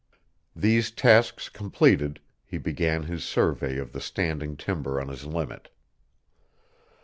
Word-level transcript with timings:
These 0.55 0.89
tasks 0.89 1.47
completed, 1.47 2.21
he 2.43 2.57
began 2.57 3.03
his 3.03 3.23
survey 3.23 3.77
of 3.77 3.91
the 3.91 4.01
standing 4.01 4.57
timber 4.57 4.99
on 4.99 5.09
his 5.09 5.27
limit. 5.27 5.69